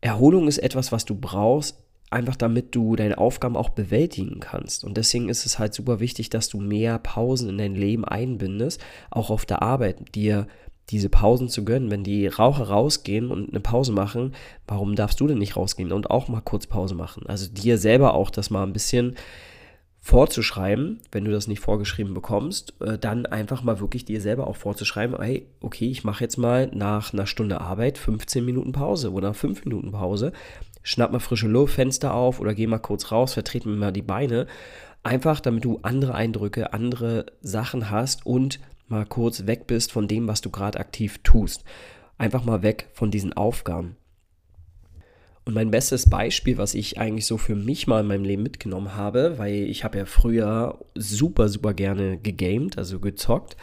Erholung 0.00 0.46
ist 0.48 0.58
etwas, 0.58 0.92
was 0.92 1.04
du 1.04 1.14
brauchst, 1.14 1.82
einfach 2.10 2.36
damit 2.36 2.74
du 2.74 2.94
deine 2.94 3.18
Aufgaben 3.18 3.56
auch 3.56 3.70
bewältigen 3.70 4.38
kannst. 4.40 4.84
Und 4.84 4.96
deswegen 4.96 5.28
ist 5.28 5.44
es 5.44 5.58
halt 5.58 5.74
super 5.74 5.98
wichtig, 5.98 6.30
dass 6.30 6.48
du 6.48 6.60
mehr 6.60 6.98
Pausen 6.98 7.48
in 7.48 7.58
dein 7.58 7.74
Leben 7.74 8.04
einbindest, 8.04 8.80
auch 9.10 9.30
auf 9.30 9.44
der 9.44 9.62
Arbeit, 9.62 10.14
dir 10.14 10.46
diese 10.90 11.08
Pausen 11.08 11.48
zu 11.48 11.64
gönnen. 11.64 11.90
Wenn 11.90 12.04
die 12.04 12.26
Raucher 12.28 12.68
rausgehen 12.68 13.30
und 13.30 13.50
eine 13.50 13.60
Pause 13.60 13.92
machen, 13.92 14.34
warum 14.66 14.94
darfst 14.94 15.20
du 15.20 15.26
denn 15.26 15.38
nicht 15.38 15.56
rausgehen 15.56 15.90
und 15.90 16.10
auch 16.10 16.28
mal 16.28 16.42
kurz 16.42 16.66
Pause 16.66 16.94
machen? 16.94 17.26
Also 17.26 17.50
dir 17.50 17.78
selber 17.78 18.14
auch 18.14 18.30
das 18.30 18.50
mal 18.50 18.62
ein 18.62 18.72
bisschen 18.72 19.16
vorzuschreiben, 20.04 20.98
wenn 21.12 21.24
du 21.24 21.30
das 21.30 21.46
nicht 21.46 21.60
vorgeschrieben 21.60 22.12
bekommst, 22.12 22.74
äh, 22.80 22.98
dann 22.98 23.24
einfach 23.24 23.62
mal 23.62 23.78
wirklich 23.78 24.04
dir 24.04 24.20
selber 24.20 24.48
auch 24.48 24.56
vorzuschreiben, 24.56 25.16
hey, 25.18 25.46
okay, 25.60 25.88
ich 25.88 26.02
mache 26.02 26.24
jetzt 26.24 26.38
mal 26.38 26.68
nach 26.74 27.12
einer 27.12 27.26
Stunde 27.26 27.60
Arbeit 27.60 27.98
15 27.98 28.44
Minuten 28.44 28.72
Pause 28.72 29.12
oder 29.12 29.32
5 29.32 29.64
Minuten 29.64 29.92
Pause, 29.92 30.32
schnapp 30.82 31.12
mal 31.12 31.20
frische 31.20 31.46
Luft, 31.46 31.74
Fenster 31.74 32.14
auf 32.14 32.40
oder 32.40 32.52
geh 32.52 32.66
mal 32.66 32.80
kurz 32.80 33.12
raus, 33.12 33.34
vertrete 33.34 33.68
mir 33.68 33.76
mal 33.76 33.92
die 33.92 34.02
Beine, 34.02 34.48
einfach 35.04 35.38
damit 35.38 35.64
du 35.64 35.78
andere 35.82 36.16
Eindrücke, 36.16 36.72
andere 36.72 37.26
Sachen 37.40 37.88
hast 37.88 38.26
und 38.26 38.58
mal 38.88 39.06
kurz 39.06 39.46
weg 39.46 39.68
bist 39.68 39.92
von 39.92 40.08
dem, 40.08 40.26
was 40.26 40.40
du 40.40 40.50
gerade 40.50 40.80
aktiv 40.80 41.20
tust. 41.22 41.62
Einfach 42.18 42.44
mal 42.44 42.62
weg 42.62 42.88
von 42.92 43.12
diesen 43.12 43.32
Aufgaben. 43.34 43.96
Und 45.44 45.54
mein 45.54 45.72
bestes 45.72 46.08
Beispiel, 46.08 46.56
was 46.56 46.74
ich 46.74 46.98
eigentlich 46.98 47.26
so 47.26 47.36
für 47.36 47.56
mich 47.56 47.88
mal 47.88 48.02
in 48.02 48.06
meinem 48.06 48.24
Leben 48.24 48.44
mitgenommen 48.44 48.94
habe, 48.94 49.38
weil 49.38 49.54
ich 49.54 49.82
habe 49.82 49.98
ja 49.98 50.06
früher 50.06 50.78
super, 50.94 51.48
super 51.48 51.74
gerne 51.74 52.16
gegamed, 52.18 52.78
also 52.78 53.00
gezockt. 53.00 53.56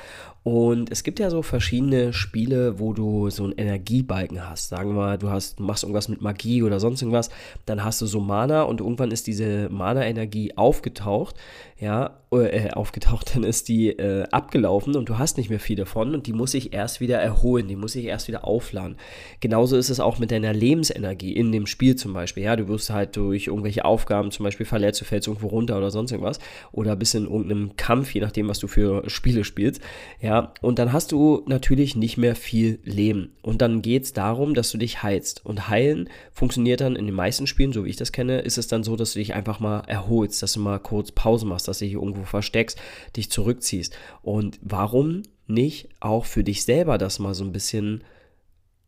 Und 0.44 0.92
es 0.92 1.04
gibt 1.04 1.20
ja 1.20 1.30
so 1.30 1.42
verschiedene 1.42 2.12
Spiele, 2.12 2.80
wo 2.80 2.94
du 2.94 3.30
so 3.30 3.44
einen 3.44 3.54
Energiebalken 3.54 4.50
hast. 4.50 4.70
Sagen 4.70 4.96
wir 4.96 5.18
du 5.18 5.30
hast, 5.30 5.60
machst 5.60 5.84
irgendwas 5.84 6.10
mit 6.10 6.22
Magie 6.22 6.64
oder 6.64 6.80
sonst 6.80 7.02
irgendwas, 7.02 7.30
dann 7.66 7.84
hast 7.84 8.02
du 8.02 8.08
so 8.08 8.20
Mana 8.20 8.64
und 8.64 8.82
irgendwann 8.82 9.12
ist 9.12 9.28
diese 9.28 9.70
Mana-Energie 9.70 10.58
aufgetaucht, 10.58 11.36
ja, 11.80 12.20
äh, 12.32 12.70
aufgetaucht, 12.72 13.36
dann 13.36 13.44
ist 13.44 13.70
die 13.70 13.90
äh, 13.90 14.24
abgelaufen 14.32 14.96
und 14.96 15.08
du 15.08 15.18
hast 15.18 15.38
nicht 15.38 15.50
mehr 15.50 15.62
viel 15.62 15.78
davon 15.78 16.14
und 16.14 16.28
die 16.28 16.34
muss 16.34 16.52
sich 16.52 16.74
erst 16.74 17.00
wieder 17.00 17.18
erholen, 17.18 17.68
die 17.68 17.78
muss 17.78 17.94
sich 17.94 18.06
erst 18.06 18.28
wieder 18.28 18.46
aufladen. 18.46 18.98
Genauso 19.40 19.78
ist 19.78 19.90
es 19.90 20.02
auch 20.02 20.20
mit 20.20 20.30
deiner 20.30 20.54
Lebensenergie 20.54 21.32
in 21.32 21.52
dem 21.52 21.66
Spiel 21.66 21.96
zum 21.96 22.14
Beispiel, 22.14 22.44
ja, 22.44 22.58
du 22.58 22.68
wirst 22.68 22.90
halt 22.90 23.16
durch 23.16 23.48
irgendwelche 23.48 23.86
Aufgaben 23.86 24.30
zum 24.32 24.44
Beispiel 24.44 24.66
verletzt, 24.66 25.00
du 25.00 25.06
fällst 25.06 25.28
irgendwo 25.28 25.48
runter 25.48 25.78
oder 25.78 25.90
sonst 25.90 26.12
irgendwas 26.12 26.40
oder 26.74 26.98
bist 26.98 27.16
in 27.16 27.24
irgendeinem 27.24 27.78
Kampf, 27.78 28.14
je 28.14 28.22
nachdem, 28.22 28.50
was 28.50 28.60
du 28.60 28.68
für 28.68 29.10
Spiele 29.10 29.46
spielst, 29.46 29.82
ja, 30.22 30.54
und 30.62 30.80
dann 30.80 30.92
hast 30.92 31.14
du 31.14 31.44
natürlich 31.48 31.96
nicht 31.96 32.18
mehr 32.18 32.36
viel 32.36 32.80
Leben 32.84 33.32
und 33.42 33.62
dann 33.62 33.82
geht 33.82 34.04
es 34.04 34.14
darum, 34.14 34.54
dass 34.54 34.70
du 34.70 34.78
dich 34.78 35.02
heilst 35.02 35.46
und 35.46 35.70
heilen 35.70 36.10
funktioniert 36.34 36.82
dann 36.82 36.98
in 36.98 37.06
den 37.06 37.16
meisten 37.16 37.48
Spielen, 37.48 37.72
so 37.72 37.86
wie 37.86 37.90
ich 37.90 37.96
das 37.96 38.12
kenne, 38.12 38.40
ist 38.40 38.58
es 38.58 38.68
dann 38.68 38.84
so, 38.84 38.98
dass 38.98 39.14
du 39.14 39.20
dich 39.20 39.34
einfach 39.34 39.60
mal 39.60 39.82
erholst, 39.88 40.44
dass 40.44 40.54
du 40.54 40.60
mal 40.60 40.80
kurz 40.80 41.12
Pause 41.12 41.46
machst, 41.46 41.69
dass 41.70 41.80
du 41.80 41.86
dich 41.86 41.94
irgendwo 41.94 42.24
versteckst, 42.24 42.80
dich 43.16 43.32
zurückziehst. 43.32 43.96
Und 44.22 44.60
warum 44.62 45.24
nicht 45.48 45.90
auch 46.00 46.26
für 46.26 46.44
dich 46.44 46.64
selber 46.64 46.98
das 46.98 47.20
mal 47.20 47.34
so 47.34 47.44
ein 47.44 47.52
bisschen 47.52 48.04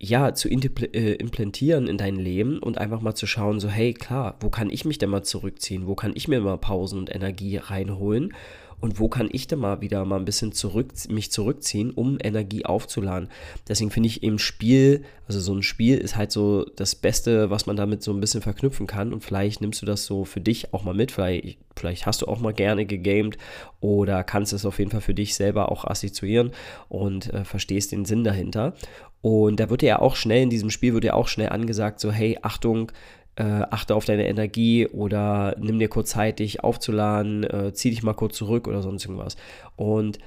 ja, 0.03 0.33
zu 0.33 0.49
äh, 0.49 1.13
implantieren 1.13 1.87
in 1.87 1.97
dein 1.97 2.15
Leben 2.15 2.57
und 2.57 2.79
einfach 2.79 3.01
mal 3.01 3.13
zu 3.13 3.27
schauen, 3.27 3.59
so, 3.59 3.69
hey, 3.69 3.93
klar, 3.93 4.35
wo 4.39 4.49
kann 4.49 4.71
ich 4.71 4.83
mich 4.83 4.97
denn 4.97 5.11
mal 5.11 5.21
zurückziehen? 5.21 5.85
Wo 5.85 5.93
kann 5.93 6.13
ich 6.15 6.27
mir 6.27 6.41
mal 6.41 6.57
Pausen 6.57 6.97
und 6.97 7.13
Energie 7.13 7.57
reinholen? 7.57 8.33
Und 8.81 8.99
wo 8.99 9.07
kann 9.07 9.29
ich 9.31 9.47
denn 9.47 9.59
mal 9.59 9.81
wieder 9.81 10.03
mal 10.05 10.17
ein 10.17 10.25
bisschen 10.25 10.51
zurück, 10.51 10.91
mich 11.09 11.31
zurückziehen, 11.31 11.91
um 11.91 12.17
Energie 12.21 12.65
aufzuladen. 12.65 13.29
Deswegen 13.67 13.91
finde 13.91 14.07
ich 14.07 14.23
im 14.23 14.39
Spiel, 14.39 15.03
also 15.27 15.39
so 15.39 15.53
ein 15.53 15.63
Spiel 15.63 15.97
ist 15.97 16.17
halt 16.17 16.31
so 16.31 16.65
das 16.75 16.95
Beste, 16.95 17.49
was 17.49 17.67
man 17.67 17.75
damit 17.75 18.03
so 18.03 18.11
ein 18.11 18.19
bisschen 18.19 18.41
verknüpfen 18.41 18.87
kann 18.87 19.13
und 19.13 19.23
vielleicht 19.23 19.61
nimmst 19.61 19.81
du 19.81 19.85
das 19.85 20.05
so 20.05 20.25
für 20.25 20.41
dich 20.41 20.73
auch 20.73 20.83
mal 20.83 20.95
mit, 20.95 21.11
vielleicht, 21.11 21.59
vielleicht 21.75 22.05
hast 22.05 22.23
du 22.23 22.27
auch 22.27 22.39
mal 22.39 22.53
gerne 22.53 22.85
gegamed 22.85 23.37
oder 23.79 24.23
kannst 24.23 24.51
es 24.51 24.65
auf 24.65 24.79
jeden 24.79 24.91
Fall 24.91 25.01
für 25.01 25.13
dich 25.13 25.35
selber 25.35 25.71
auch 25.71 25.85
assoziieren 25.85 26.51
und 26.89 27.31
äh, 27.33 27.45
verstehst 27.45 27.91
den 27.91 28.05
Sinn 28.05 28.23
dahinter. 28.23 28.73
Und 29.21 29.59
da 29.59 29.69
wird 29.69 29.83
ja 29.83 29.99
auch 29.99 30.15
schnell 30.15 30.41
in 30.41 30.49
diesem 30.49 30.71
Spiel, 30.71 30.95
wird 30.95 31.03
ja 31.03 31.13
auch 31.13 31.27
schnell 31.27 31.49
angesagt, 31.49 31.99
so 31.99 32.11
hey, 32.11 32.39
Achtung, 32.41 32.91
äh, 33.35 33.43
achte 33.43 33.95
auf 33.95 34.05
deine 34.05 34.27
Energie 34.27 34.87
oder 34.87 35.55
nimm 35.59 35.79
dir 35.79 35.87
kurz 35.87 36.11
Zeit, 36.11 36.39
dich 36.39 36.63
aufzuladen, 36.63 37.43
äh, 37.43 37.73
zieh 37.73 37.89
dich 37.89 38.03
mal 38.03 38.13
kurz 38.13 38.35
zurück 38.35 38.67
oder 38.67 38.81
sonst 38.81 39.05
irgendwas. 39.05 39.37
Und 39.75 40.19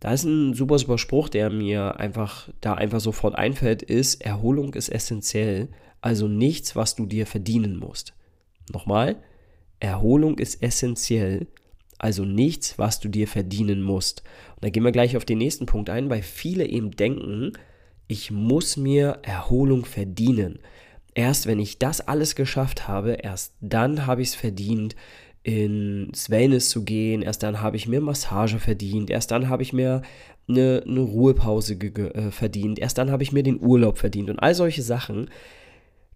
da 0.00 0.12
ist 0.12 0.24
ein 0.24 0.54
super, 0.54 0.78
super 0.78 0.98
Spruch, 0.98 1.28
der 1.28 1.50
mir 1.50 1.98
einfach 1.98 2.48
da 2.60 2.74
einfach 2.74 3.00
sofort 3.00 3.34
einfällt, 3.34 3.82
ist, 3.82 4.22
Erholung 4.22 4.74
ist 4.74 4.88
essentiell, 4.88 5.68
also 6.00 6.28
nichts, 6.28 6.76
was 6.76 6.94
du 6.94 7.06
dir 7.06 7.26
verdienen 7.26 7.76
musst. 7.76 8.14
Nochmal, 8.72 9.16
Erholung 9.80 10.38
ist 10.38 10.62
essentiell, 10.62 11.48
also 11.98 12.24
nichts, 12.24 12.78
was 12.78 13.00
du 13.00 13.08
dir 13.08 13.26
verdienen 13.26 13.82
musst. 13.82 14.22
Und 14.54 14.64
da 14.64 14.70
gehen 14.70 14.84
wir 14.84 14.92
gleich 14.92 15.16
auf 15.16 15.24
den 15.24 15.38
nächsten 15.38 15.66
Punkt 15.66 15.90
ein, 15.90 16.08
weil 16.10 16.22
viele 16.22 16.64
eben 16.64 16.92
denken, 16.92 17.52
ich 18.06 18.30
muss 18.30 18.76
mir 18.76 19.18
Erholung 19.22 19.84
verdienen 19.84 20.60
erst 21.18 21.48
wenn 21.48 21.58
ich 21.58 21.80
das 21.80 22.00
alles 22.00 22.36
geschafft 22.36 22.86
habe, 22.86 23.14
erst 23.14 23.52
dann 23.60 24.06
habe 24.06 24.22
ich 24.22 24.28
es 24.28 24.34
verdient, 24.36 24.94
ins 25.42 26.30
Wellness 26.30 26.70
zu 26.70 26.84
gehen, 26.84 27.22
erst 27.22 27.42
dann 27.42 27.60
habe 27.60 27.76
ich 27.76 27.88
mir 27.88 28.00
Massage 28.00 28.60
verdient, 28.60 29.10
erst 29.10 29.32
dann 29.32 29.48
habe 29.48 29.64
ich 29.64 29.72
mir 29.72 30.02
eine, 30.48 30.84
eine 30.86 31.00
Ruhepause 31.00 31.74
äh, 31.74 32.30
verdient, 32.30 32.78
erst 32.78 32.98
dann 32.98 33.10
habe 33.10 33.24
ich 33.24 33.32
mir 33.32 33.42
den 33.42 33.60
Urlaub 33.60 33.98
verdient 33.98 34.30
und 34.30 34.38
all 34.38 34.54
solche 34.54 34.82
Sachen 34.82 35.28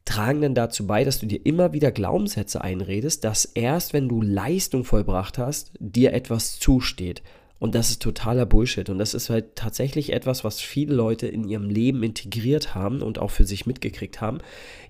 tragen 0.05 0.41
dann 0.41 0.55
dazu 0.55 0.87
bei, 0.87 1.03
dass 1.03 1.19
du 1.19 1.27
dir 1.27 1.45
immer 1.45 1.73
wieder 1.73 1.91
Glaubenssätze 1.91 2.61
einredest, 2.61 3.25
dass 3.25 3.45
erst 3.45 3.93
wenn 3.93 4.09
du 4.09 4.23
Leistung 4.23 4.85
vollbracht 4.85 5.37
hast, 5.37 5.73
dir 5.81 6.13
etwas 6.13 6.61
zusteht. 6.61 7.25
Und 7.63 7.77
das 7.77 7.91
ist 7.91 8.03
totaler 8.03 8.45
Bullshit. 8.45 8.91
Und 8.91 8.99
das 8.99 9.15
ist 9.15 9.31
halt 9.31 9.55
tatsächlich 9.55 10.13
etwas, 10.13 10.43
was 10.43 10.61
viele 10.61 10.97
Leute 10.97 11.29
in 11.29 11.49
ihrem 11.49 11.71
Leben 11.71 12.03
integriert 12.03 12.75
haben 12.75 13.03
und 13.03 13.21
auch 13.21 13.31
für 13.31 13.45
sich 13.45 13.67
mitgekriegt 13.67 14.21
haben. 14.21 14.39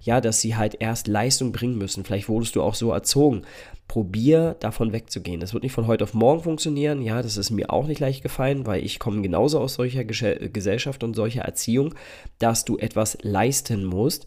Ja, 0.01 0.23
dass 0.23 0.41
sie 0.41 0.57
halt 0.57 0.77
erst 0.81 1.07
Leistung 1.07 1.53
bringen 1.53 1.77
müssen. 1.77 2.03
Vielleicht 2.03 2.31
wurdest 2.31 2.57
du 2.57 2.63
auch 2.63 2.75
so 2.75 2.91
erzogen. 2.91 3.43
Probier 3.89 4.57
davon 4.59 4.95
wegzugehen. 4.95 5.39
Das 5.39 5.53
wird 5.53 5.65
nicht 5.65 5.75
von 5.75 5.87
heute 5.87 6.05
auf 6.05 6.15
morgen 6.15 6.45
funktionieren. 6.45 7.03
Ja, 7.03 7.21
das 7.21 7.37
ist 7.37 7.51
mir 7.51 7.71
auch 7.71 7.87
nicht 7.87 8.01
leicht 8.01 8.23
gefallen, 8.23 8.65
weil 8.65 8.83
ich 8.83 8.99
komme 8.99 9.21
genauso 9.21 9.61
aus 9.61 9.75
solcher 9.75 10.05
Gesellschaft 10.07 11.05
und 11.05 11.13
solcher 11.13 11.43
Erziehung, 11.43 11.95
dass 12.39 12.65
du 12.65 12.79
etwas 12.79 13.19
leisten 13.21 13.85
musst, 13.85 14.25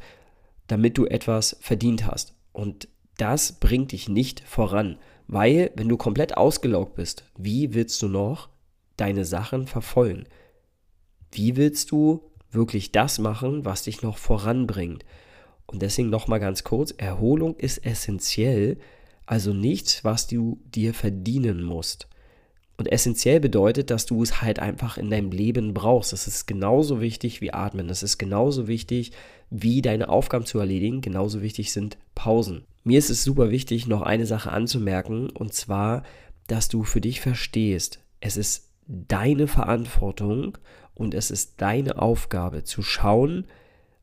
damit 0.67 0.99
du 0.99 1.07
etwas 1.07 1.57
verdient 1.61 2.05
hast. 2.05 2.35
Und 2.53 2.89
das 3.17 3.53
bringt 3.53 3.91
dich 3.91 4.07
nicht 4.07 4.41
voran. 4.41 4.99
Weil, 5.27 5.71
wenn 5.75 5.89
du 5.89 5.97
komplett 5.97 6.37
ausgelaugt 6.37 6.95
bist, 6.95 7.23
wie 7.37 7.73
willst 7.73 8.01
du 8.01 8.07
noch 8.07 8.49
deine 8.97 9.25
Sachen 9.25 9.67
verfolgen? 9.67 10.25
Wie 11.31 11.55
willst 11.55 11.91
du 11.91 12.23
wirklich 12.51 12.91
das 12.91 13.19
machen, 13.19 13.65
was 13.65 13.83
dich 13.83 14.01
noch 14.01 14.17
voranbringt? 14.17 15.03
Und 15.65 15.81
deswegen 15.81 16.09
nochmal 16.09 16.39
ganz 16.39 16.63
kurz, 16.63 16.91
Erholung 16.91 17.55
ist 17.57 17.85
essentiell, 17.85 18.77
also 19.25 19.53
nichts, 19.53 20.03
was 20.03 20.27
du 20.27 20.59
dir 20.65 20.93
verdienen 20.93 21.63
musst. 21.63 22.07
Und 22.77 22.91
essentiell 22.91 23.39
bedeutet, 23.39 23.89
dass 23.89 24.05
du 24.05 24.21
es 24.21 24.41
halt 24.41 24.59
einfach 24.59 24.97
in 24.97 25.09
deinem 25.09 25.31
Leben 25.31 25.73
brauchst. 25.73 26.13
Das 26.13 26.27
ist 26.27 26.45
genauso 26.45 26.99
wichtig 26.99 27.39
wie 27.41 27.53
Atmen. 27.53 27.87
Das 27.87 28.03
ist 28.03 28.17
genauso 28.17 28.67
wichtig 28.67 29.11
wie 29.49 29.81
deine 29.81 30.09
Aufgaben 30.09 30.45
zu 30.45 30.59
erledigen. 30.59 31.01
Genauso 31.01 31.41
wichtig 31.41 31.71
sind 31.71 31.97
Pausen. 32.15 32.65
Mir 32.87 32.99
ist 32.99 33.09
es 33.09 33.23
super 33.23 33.49
wichtig, 33.49 33.87
noch 33.87 34.03
eine 34.03 34.27
Sache 34.27 34.51
anzumerken. 34.51 35.31
Und 35.31 35.53
zwar, 35.53 36.03
dass 36.47 36.69
du 36.69 36.83
für 36.83 37.01
dich 37.01 37.19
verstehst, 37.19 37.99
es 38.21 38.37
ist 38.37 38.69
deine 38.87 39.47
Verantwortung 39.47 40.59
und 40.93 41.15
es 41.15 41.31
ist 41.31 41.59
deine 41.61 41.99
Aufgabe 41.99 42.63
zu 42.63 42.83
schauen, 42.83 43.47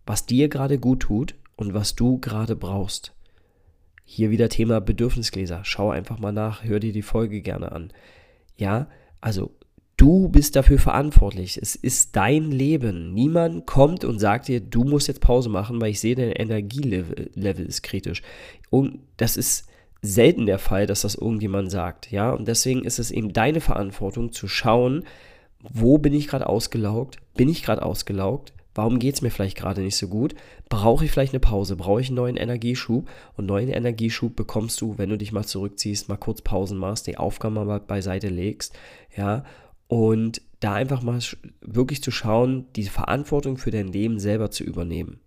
was 0.04 0.26
dir 0.26 0.48
gerade 0.48 0.80
gut 0.80 1.00
tut 1.00 1.36
und 1.54 1.74
was 1.74 1.94
du 1.94 2.18
gerade 2.18 2.56
brauchst. 2.56 3.14
Hier 4.04 4.30
wieder 4.30 4.48
Thema 4.48 4.80
Bedürfnisgläser. 4.80 5.60
Schau 5.62 5.90
einfach 5.90 6.18
mal 6.18 6.32
nach, 6.32 6.64
hör 6.64 6.80
dir 6.80 6.92
die 6.92 7.02
Folge 7.02 7.40
gerne 7.40 7.70
an. 7.70 7.92
Ja, 8.56 8.88
also 9.20 9.54
du 10.02 10.28
bist 10.28 10.56
dafür 10.56 10.80
verantwortlich. 10.80 11.56
Es 11.62 11.76
ist 11.76 12.16
dein 12.16 12.50
Leben. 12.50 13.14
Niemand 13.14 13.66
kommt 13.66 14.04
und 14.04 14.18
sagt 14.18 14.48
dir, 14.48 14.60
du 14.60 14.82
musst 14.82 15.06
jetzt 15.06 15.20
Pause 15.20 15.48
machen, 15.48 15.80
weil 15.80 15.92
ich 15.92 16.00
sehe, 16.00 16.16
dein 16.16 16.32
Energielevel 16.32 17.66
ist 17.66 17.82
kritisch. 17.82 18.20
Und 18.68 18.98
das 19.16 19.36
ist 19.36 19.68
selten 20.00 20.46
der 20.46 20.58
Fall, 20.58 20.88
dass 20.88 21.02
das 21.02 21.14
irgendjemand 21.14 21.70
sagt. 21.70 22.10
Ja, 22.10 22.32
und 22.32 22.48
deswegen 22.48 22.84
ist 22.84 22.98
es 22.98 23.12
eben 23.12 23.32
deine 23.32 23.60
Verantwortung 23.60 24.32
zu 24.32 24.48
schauen, 24.48 25.04
wo 25.60 25.98
bin 25.98 26.14
ich 26.14 26.26
gerade 26.26 26.48
ausgelaugt? 26.48 27.18
Bin 27.36 27.48
ich 27.48 27.62
gerade 27.62 27.84
ausgelaugt? 27.84 28.52
Warum 28.74 28.98
geht 28.98 29.14
es 29.14 29.22
mir 29.22 29.30
vielleicht 29.30 29.56
gerade 29.56 29.82
nicht 29.82 29.96
so 29.96 30.08
gut? 30.08 30.34
Brauche 30.68 31.04
ich 31.04 31.12
vielleicht 31.12 31.34
eine 31.34 31.40
Pause? 31.40 31.76
Brauche 31.76 32.00
ich 32.00 32.08
einen 32.08 32.16
neuen 32.16 32.36
Energieschub? 32.36 33.08
Und 33.36 33.46
neuen 33.46 33.68
Energieschub 33.68 34.34
bekommst 34.34 34.80
du, 34.80 34.98
wenn 34.98 35.10
du 35.10 35.18
dich 35.18 35.30
mal 35.30 35.44
zurückziehst, 35.44 36.08
mal 36.08 36.16
kurz 36.16 36.42
Pausen 36.42 36.78
machst, 36.78 37.06
die 37.06 37.18
Aufgaben 37.18 37.54
mal 37.54 37.78
beiseite 37.78 38.28
legst, 38.28 38.74
ja, 39.16 39.44
und 39.92 40.40
da 40.60 40.72
einfach 40.72 41.02
mal 41.02 41.18
wirklich 41.60 42.02
zu 42.02 42.10
schauen, 42.10 42.64
die 42.76 42.84
Verantwortung 42.84 43.58
für 43.58 43.70
dein 43.70 43.88
Leben 43.88 44.18
selber 44.18 44.50
zu 44.50 44.64
übernehmen. 44.64 45.20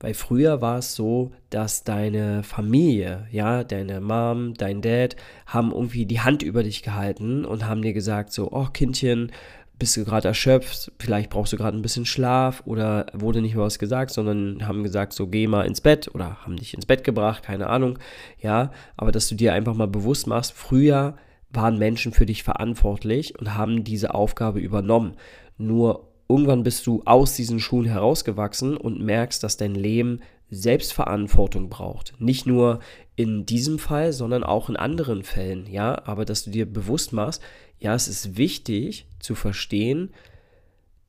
Weil 0.00 0.12
früher 0.12 0.60
war 0.60 0.76
es 0.76 0.94
so, 0.94 1.32
dass 1.48 1.82
deine 1.82 2.42
Familie, 2.42 3.26
ja, 3.32 3.64
deine 3.64 4.02
Mom, 4.02 4.52
dein 4.52 4.82
Dad, 4.82 5.16
haben 5.46 5.72
irgendwie 5.72 6.04
die 6.04 6.20
Hand 6.20 6.42
über 6.42 6.62
dich 6.62 6.82
gehalten 6.82 7.46
und 7.46 7.66
haben 7.66 7.80
dir 7.80 7.94
gesagt, 7.94 8.34
so, 8.34 8.52
oh 8.52 8.66
Kindchen, 8.70 9.32
bist 9.78 9.96
du 9.96 10.04
gerade 10.04 10.28
erschöpft, 10.28 10.92
vielleicht 10.98 11.30
brauchst 11.30 11.54
du 11.54 11.56
gerade 11.56 11.78
ein 11.78 11.82
bisschen 11.82 12.04
Schlaf 12.04 12.64
oder 12.66 13.06
wurde 13.14 13.40
nicht 13.40 13.54
mehr 13.54 13.64
was 13.64 13.78
gesagt, 13.78 14.10
sondern 14.10 14.68
haben 14.68 14.82
gesagt, 14.82 15.14
so 15.14 15.26
geh 15.26 15.46
mal 15.46 15.66
ins 15.66 15.80
Bett 15.80 16.14
oder 16.14 16.44
haben 16.44 16.56
dich 16.56 16.74
ins 16.74 16.84
Bett 16.84 17.02
gebracht, 17.02 17.44
keine 17.44 17.68
Ahnung, 17.68 17.98
ja, 18.42 18.72
aber 18.98 19.10
dass 19.10 19.28
du 19.28 19.34
dir 19.34 19.54
einfach 19.54 19.74
mal 19.74 19.88
bewusst 19.88 20.26
machst, 20.26 20.52
früher 20.52 21.16
waren 21.56 21.78
Menschen 21.78 22.12
für 22.12 22.26
dich 22.26 22.42
verantwortlich 22.42 23.38
und 23.38 23.54
haben 23.54 23.82
diese 23.84 24.14
Aufgabe 24.14 24.60
übernommen. 24.60 25.16
Nur 25.58 26.12
irgendwann 26.28 26.62
bist 26.62 26.86
du 26.86 27.02
aus 27.04 27.34
diesen 27.34 27.58
Schuhen 27.58 27.86
herausgewachsen 27.86 28.76
und 28.76 29.00
merkst, 29.00 29.42
dass 29.42 29.56
dein 29.56 29.74
Leben 29.74 30.20
Selbstverantwortung 30.50 31.68
braucht. 31.68 32.14
Nicht 32.20 32.46
nur 32.46 32.80
in 33.16 33.46
diesem 33.46 33.78
Fall, 33.78 34.12
sondern 34.12 34.44
auch 34.44 34.68
in 34.68 34.76
anderen 34.76 35.24
Fällen, 35.24 35.66
ja, 35.66 36.06
aber 36.06 36.24
dass 36.24 36.44
du 36.44 36.50
dir 36.50 36.70
bewusst 36.70 37.12
machst, 37.12 37.42
ja, 37.78 37.94
es 37.94 38.08
ist 38.08 38.36
wichtig 38.36 39.06
zu 39.18 39.34
verstehen, 39.34 40.10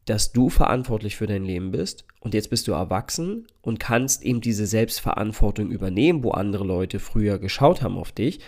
dass 0.06 0.32
du 0.32 0.50
verantwortlich 0.50 1.18
für 1.18 1.28
dein 1.28 1.44
Leben 1.44 1.72
bist 1.72 2.06
und 2.22 2.34
jetzt 2.34 2.50
bist 2.50 2.68
du 2.68 2.72
erwachsen 2.72 3.46
und 3.62 3.80
kannst 3.80 4.24
eben 4.24 4.42
diese 4.42 4.66
Selbstverantwortung 4.66 5.70
übernehmen, 5.70 6.24
wo 6.24 6.32
andere 6.32 6.64
Leute 6.64 7.00
früher 7.00 7.38
geschaut 7.40 7.82
haben 7.82 7.98
auf 7.98 8.12
dich 8.12 8.40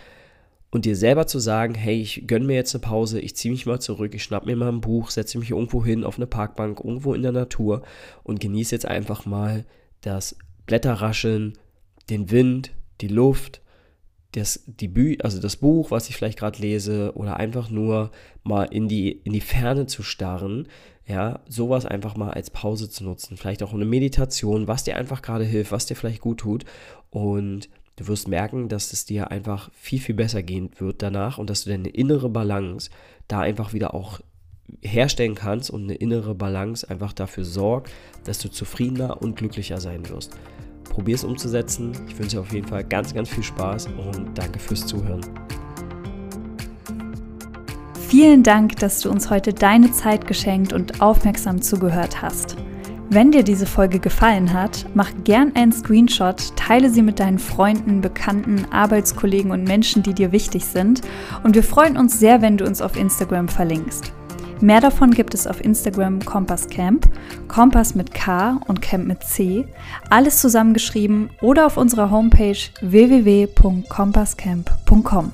und 0.71 0.85
dir 0.85 0.95
selber 0.95 1.25
zu 1.27 1.39
sagen, 1.39 1.73
hey, 1.73 1.99
ich 1.99 2.27
gönne 2.27 2.45
mir 2.45 2.55
jetzt 2.55 2.75
eine 2.75 2.81
Pause, 2.81 3.19
ich 3.19 3.35
ziehe 3.35 3.51
mich 3.51 3.65
mal 3.65 3.79
zurück, 3.79 4.13
ich 4.13 4.23
schnapp 4.23 4.45
mir 4.45 4.55
mal 4.55 4.69
ein 4.69 4.81
Buch, 4.81 5.09
setze 5.09 5.39
mich 5.39 5.51
irgendwo 5.51 5.83
hin 5.83 6.03
auf 6.03 6.17
eine 6.17 6.27
Parkbank, 6.27 6.79
irgendwo 6.83 7.13
in 7.13 7.23
der 7.23 7.31
Natur 7.31 7.81
und 8.23 8.39
genieße 8.39 8.75
jetzt 8.75 8.85
einfach 8.85 9.25
mal 9.25 9.65
das 10.01 10.37
Blätterrascheln, 10.65 11.57
den 12.09 12.29
Wind, 12.29 12.71
die 13.01 13.07
Luft, 13.07 13.61
das, 14.33 14.63
die 14.67 14.87
Bü 14.87 15.17
also 15.23 15.41
das 15.41 15.57
Buch, 15.57 15.89
was 15.89 16.09
ich 16.09 16.15
vielleicht 16.15 16.37
gerade 16.37 16.61
lese, 16.61 17.13
oder 17.15 17.37
einfach 17.37 17.69
nur 17.69 18.11
mal 18.43 18.65
in 18.65 18.87
die, 18.87 19.11
in 19.11 19.33
die 19.33 19.41
Ferne 19.41 19.87
zu 19.87 20.03
starren, 20.03 20.67
ja, 21.07 21.39
sowas 21.47 21.87
einfach 21.87 22.15
mal 22.15 22.29
als 22.29 22.51
Pause 22.51 22.87
zu 22.87 23.03
nutzen. 23.03 23.35
Vielleicht 23.35 23.63
auch 23.63 23.73
eine 23.73 23.85
Meditation, 23.85 24.67
was 24.67 24.83
dir 24.83 24.95
einfach 24.95 25.23
gerade 25.23 25.43
hilft, 25.43 25.71
was 25.71 25.87
dir 25.87 25.95
vielleicht 25.95 26.21
gut 26.21 26.41
tut. 26.41 26.65
Und 27.09 27.67
du 27.99 28.07
wirst 28.07 28.29
merken, 28.29 28.69
dass 28.69 28.93
es 28.93 29.05
dir 29.05 29.29
einfach 29.29 29.69
viel, 29.73 29.99
viel 29.99 30.15
besser 30.15 30.41
gehen 30.41 30.71
wird 30.77 31.01
danach 31.01 31.37
und 31.37 31.49
dass 31.49 31.65
du 31.65 31.69
deine 31.69 31.89
innere 31.89 32.29
Balance 32.29 32.89
da 33.27 33.41
einfach 33.41 33.73
wieder 33.73 33.93
auch 33.93 34.21
herstellen 34.81 35.35
kannst 35.35 35.69
und 35.69 35.83
eine 35.83 35.95
innere 35.95 36.33
Balance 36.33 36.89
einfach 36.89 37.11
dafür 37.11 37.43
sorgt, 37.43 37.91
dass 38.23 38.39
du 38.39 38.49
zufriedener 38.49 39.21
und 39.21 39.35
glücklicher 39.35 39.81
sein 39.81 40.07
wirst. 40.09 40.37
Probier 40.85 41.15
es 41.15 41.25
umzusetzen. 41.25 41.91
Ich 42.07 42.17
wünsche 42.17 42.37
dir 42.37 42.41
auf 42.41 42.53
jeden 42.53 42.67
Fall 42.67 42.85
ganz, 42.85 43.13
ganz 43.13 43.29
viel 43.29 43.43
Spaß 43.43 43.87
und 43.87 44.37
danke 44.37 44.59
fürs 44.59 44.87
Zuhören. 44.87 45.21
Vielen 48.07 48.43
Dank, 48.43 48.77
dass 48.77 49.01
du 49.01 49.09
uns 49.09 49.29
heute 49.29 49.53
deine 49.53 49.91
Zeit 49.91 50.25
geschenkt 50.25 50.71
und 50.71 51.01
aufmerksam 51.01 51.61
zugehört 51.61 52.21
hast. 52.21 52.55
Wenn 53.11 53.31
dir 53.31 53.41
diese 53.41 53.65
Folge 53.65 53.97
gefallen 53.97 54.53
hat, 54.53 54.85
mach 54.93 55.09
gern 55.23 55.55
einen 55.55 55.71
Screenshot, 55.71 56.55
teile 56.55 56.91
sie 56.91 57.01
mit 57.01 57.19
deinen 57.19 57.39
Freunden, 57.39 58.01
Bekannten, 58.01 58.67
Arbeitskollegen 58.69 59.49
und 59.49 59.63
Menschen, 59.63 60.03
die 60.03 60.13
dir 60.13 60.31
wichtig 60.31 60.65
sind. 60.65 61.01
Und 61.41 61.55
wir 61.55 61.63
freuen 61.63 61.97
uns 61.97 62.19
sehr, 62.19 62.43
wenn 62.43 62.57
du 62.57 62.65
uns 62.65 62.83
auf 62.83 62.95
Instagram 62.95 63.47
verlinkst. 63.47 64.13
Mehr 64.61 64.79
davon 64.79 65.09
gibt 65.09 65.33
es 65.33 65.47
auf 65.47 65.59
Instagram 65.63 66.23
Kompass 66.23 66.67
Camp, 66.67 67.09
Kompass 67.47 67.95
mit 67.95 68.13
K 68.13 68.59
und 68.67 68.83
Camp 68.83 69.07
mit 69.07 69.23
C, 69.23 69.65
alles 70.11 70.39
zusammengeschrieben 70.39 71.31
oder 71.41 71.65
auf 71.65 71.77
unserer 71.77 72.11
Homepage 72.11 72.59
www.kompasscamp.com. 72.81 75.33